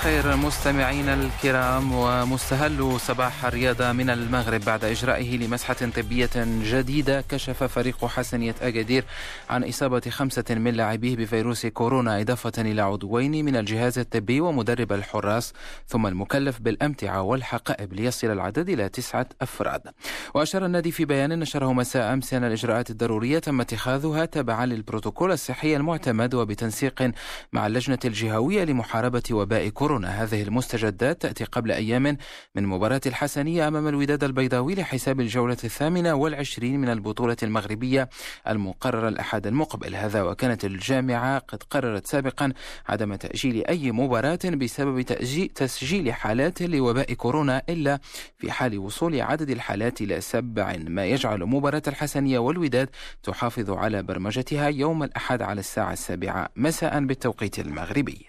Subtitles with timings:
[0.00, 6.30] الخير مستمعينا الكرام ومستهل صباح الرياضة من المغرب بعد إجرائه لمسحة طبية
[6.62, 9.04] جديدة كشف فريق حسنية أكادير
[9.50, 15.52] عن إصابة خمسة من لاعبيه بفيروس كورونا إضافة إلى عضوين من الجهاز الطبي ومدرب الحراس
[15.88, 19.82] ثم المكلف بالأمتعة والحقائب ليصل العدد إلى تسعة أفراد.
[20.34, 25.76] وأشار النادي في بيان نشره مساء أمس أن الإجراءات الضرورية تم اتخاذها تبعا للبروتوكول الصحي
[25.76, 27.12] المعتمد وبتنسيق
[27.52, 29.89] مع اللجنة الجهوية لمحاربة وباء كورونا.
[29.96, 32.16] هذه المستجدات تأتي قبل أيام
[32.54, 38.08] من مباراة الحسنية أمام الوداد البيضاوي لحساب الجولة الثامنة والعشرين من البطولة المغربية
[38.48, 39.94] المقررة الأحد المقبل.
[39.94, 42.52] هذا وكانت الجامعة قد قررت سابقا
[42.88, 45.02] عدم تأجيل أي مباراة بسبب
[45.54, 47.98] تسجيل حالات لوباء كورونا إلا
[48.38, 50.76] في حال وصول عدد الحالات إلى سبع.
[50.76, 52.88] ما يجعل مباراة الحسنية والوداد
[53.22, 56.48] تحافظ على برمجتها يوم الأحد على الساعة السابعة.
[56.56, 58.26] مساء بالتوقيت المغربي.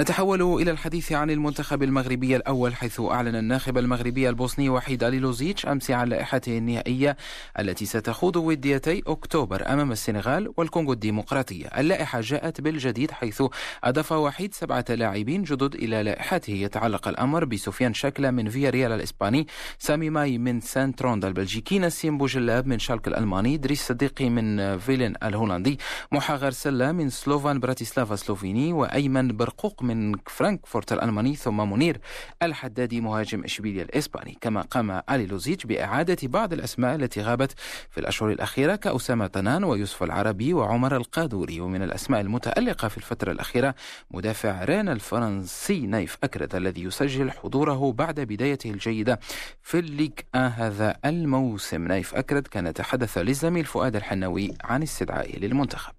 [0.00, 5.90] نتحول إلى الحديث عن المنتخب المغربي الأول حيث أعلن الناخب المغربي البوسني وحيد أليلوزيتش أمس
[5.90, 7.16] عن لائحته النهائية
[7.58, 11.66] التي ستخوض وديتي أكتوبر أمام السنغال والكونغو الديمقراطية.
[11.66, 13.42] اللائحة جاءت بالجديد حيث
[13.84, 16.52] أضاف وحيد سبعة لاعبين جدد إلى لائحته.
[16.52, 19.46] يتعلق الأمر بسفيان شكلة من فيا ريال الإسباني
[19.78, 25.78] سامي ماي من سانتروند البلجيكي نسيم بوجلاب من شالك الألماني دريس صديقي من فيليم الهولندي
[26.12, 32.00] محا غرسلا من سلوفان براتيسلافا سلوفيني وأيمن برقوق من فرانكفورت الألماني ثم منير
[32.42, 34.38] الحدادي مهاجم إشبيليا الإسباني.
[34.40, 37.54] كما قام حاليلوزيتش بإعادة بعض الأسماء التي غابت
[37.90, 41.60] في الأشهر الأخيرة كأسامة طنان ويوسف العربي وعمر القادوري.
[41.60, 43.74] ومن الأسماء المتألقة في الفترة الأخيرة
[44.10, 49.20] مدافع رين الفرنسي نايف أكرد الذي يسجل حضوره بعد بدايته الجيدة
[49.62, 51.88] في ال Ligue هذا الموسم.
[51.88, 55.97] نايف أكرد كان يتحدث للزميل فؤاد الحناوي عن استدعائه للمنتخب.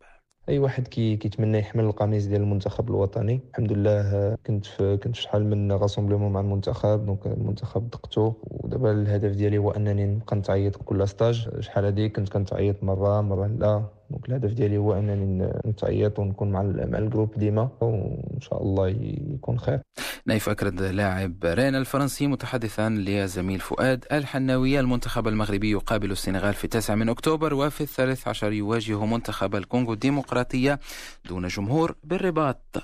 [0.49, 3.41] أي واحد كي كيتمنى يحمل القميص ديال المنتخب الوطني.
[3.49, 7.05] الحمد لله كنت في كنت في شحال من rassemblement مع المنتخب.
[7.05, 12.29] donc المنتخب دقتو ودابا الهدف ديالي هو أنني نبقى نتعيط كل stage شحال هادي كنت
[12.29, 13.98] كنتعيط مرة مرة لا.
[14.09, 18.87] donc الهدف ديالي هو أنني نتعيط ونكون مع مع ال groupe ديما وإن شاء الله
[19.33, 19.79] يكون خير.
[20.25, 24.79] نايف أكرد لاعب رين الفرنسي متحدثا لزميل فؤاد الحناوي.
[24.79, 30.79] المنتخب المغربي يقابل السنغال في التاسع من أكتوبر وفي الثالث عشر يواجه منتخب الكونغو الديمقراطية
[31.25, 32.77] دون جمهور بالرباط.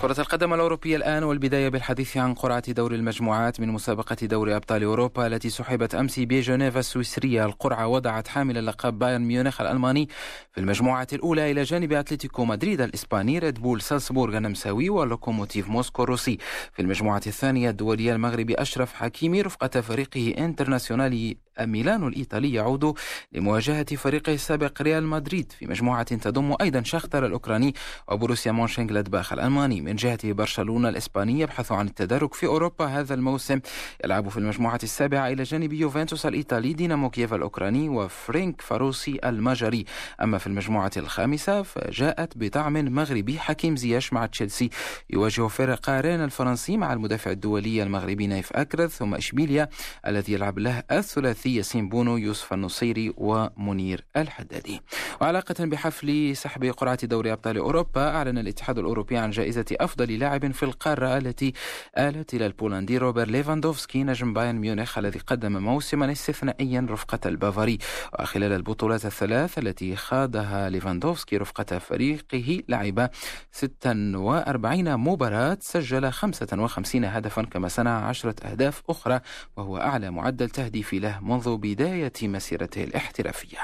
[0.00, 5.26] كرة القدم الأوروبية الآن والبداية بالحديث عن قرعة دور المجموعات من مسابقة دوري أبطال أوروبا
[5.26, 7.44] التي سحبت أمس بجنيف السويسرية.
[7.44, 10.08] القرعة وضعت حامل اللقب بايرن ميونخ الألماني
[10.52, 16.38] في المجموعة الأولى إلى جانب أتلتيكو مدريد الإسباني ريد بول سالسبورغ النمساوي ولوكوموتيف موسكو الروسي
[16.72, 22.94] في المجموعة الثانية الدولية المغربي أشرف حكيمي رفقة فريقه إنترناسيونالي ميلانو الإيطالي يعود
[23.32, 27.74] لمواجهة فريقه السابق ريال مدريد في مجموعة تضم أيضا شختر الأوكراني
[28.08, 29.80] وبروسيا مونشنغلادباخ الألماني.
[29.80, 33.60] من جهة برشلونة الإسباني يبحث عن التدرج في أوروبا هذا الموسم.
[34.04, 39.84] يلعب في المجموعة السابعة إلى جانب يوفنتوس الإيطالي دينامو كييف الأوكراني وفرينكفاروسي المجري.
[40.22, 44.70] أما في المجموعة الخامسة فجاءت بطعم مغربي حكيم زياش مع تشيلسي.
[45.10, 49.68] يواجه فريق رين الفرنسي مع المدافع الدولي المغربي نايف أكرد ثم إشبيليا
[50.06, 54.80] الذي يلعب له الثلاثي ياسين بونو يوسف النصيري ومنير الحدادي.
[55.20, 60.62] وعلاقة بحفل سحب قرعة دوري أبطال أوروبا أعلن الاتحاد الأوروبي عن جائزة أفضل لاعب في
[60.62, 61.52] القارة التي
[61.98, 67.78] آلت إلى البولندي روبر ليفاندوفسكي نجم بايرن ميونخ الذي قدم موسما استثنائيا رفقة البافاري.
[68.20, 73.10] وخلال البطولات الثلاث التي خاضها ليفاندوفسكي رفقة فريقه لعب
[73.52, 79.20] 46 مباراة سجل 55 هدفا كما صنع 10 أهداف أخرى
[79.56, 83.58] وهو أعلى معدل تهديفي له منذ بداية مسيرته الاحترافية.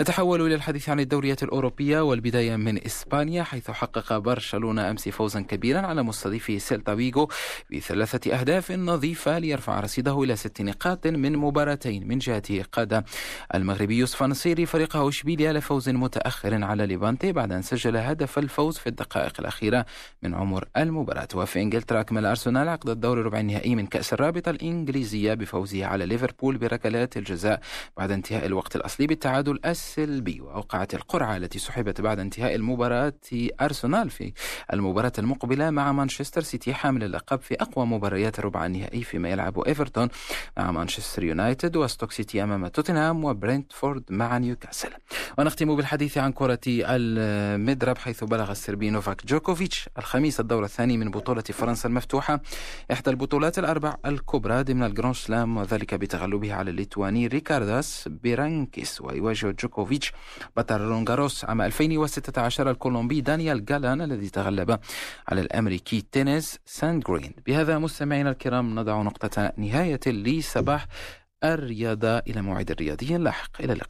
[0.00, 5.80] نتحول إلى الحديث عن الدوريات الأوروبية والبداية من إسبانيا حيث حقق برشلونة أمس فوزا كبيرا
[5.80, 7.28] على مستضيفه سيلتا فيغو
[7.72, 13.04] بثلاثة أهداف نظيفة ليرفع رصيده إلى ست نقاط من مباراتين من جهته قاد
[13.54, 18.86] المغربي يوسف نصيري فريقه إشبيليا لفوز متأخر على ليفانتي بعد أن سجل هدف الفوز في
[18.86, 19.86] الدقائق الأخيرة
[20.22, 21.28] من عمر المباراة.
[21.34, 26.58] وفي إنجلترا أكمل أرسنال عقد الدور الربع النهائي من كأس الرابطة الإنجليزية بفوزه على ليفربول
[26.90, 27.60] بركلات الجزاء
[27.96, 33.12] بعد انتهاء الوقت الأصلي بالتعادل السلبي وأوقعت القرعة التي سحبت بعد انتهاء المباراة
[33.60, 34.32] أرسنال في
[34.72, 40.08] المباراة المقبلة مع مانشستر سيتي حامل اللقب في أقوى مباريات الربع النهائي فيما يلعب إيفرتون
[40.56, 44.90] مع مانشستر يونايتد وستوك سيتي أمام توتنهام وبرنتفورد مع نيوكاسل.
[45.38, 51.42] ونختم بالحديث عن كرة المضرب حيث بلغ السربي نوفاك جوكوفيتش الخميس الدور الثاني من بطولة
[51.42, 52.40] فرنسا المفتوحة
[52.92, 59.56] إحدى البطولات الأربع الكبرى ضمن ال Grand Slam وذلك بتغلبه على الليتواني ريكارداس بيرانكيس ويواجه
[59.60, 60.12] جوكوفيتش.
[60.56, 64.78] بطل رولان غاروس عام 2016 الكولومبي دانيال جالان الذي تغلب
[65.28, 67.32] على الأمريكي تينيس ساندغرين.
[67.46, 70.86] بهذا مستمعينا الكرام نضع نقطة نهاية لصباح
[71.44, 73.16] الرياضة إلى موعد الرياضي.
[73.16, 73.88] لاحق إلى اللقاء.